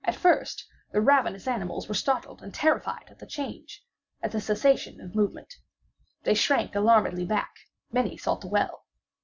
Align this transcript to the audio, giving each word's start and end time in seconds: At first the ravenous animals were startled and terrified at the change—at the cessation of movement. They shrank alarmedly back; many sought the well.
At 0.03 0.15
first 0.15 0.65
the 0.91 0.99
ravenous 0.99 1.47
animals 1.47 1.87
were 1.87 1.93
startled 1.93 2.41
and 2.41 2.51
terrified 2.51 3.03
at 3.11 3.19
the 3.19 3.27
change—at 3.27 4.31
the 4.31 4.41
cessation 4.41 4.99
of 4.99 5.13
movement. 5.13 5.53
They 6.23 6.33
shrank 6.33 6.73
alarmedly 6.73 7.25
back; 7.27 7.53
many 7.91 8.17
sought 8.17 8.41
the 8.41 8.47
well. 8.47 8.87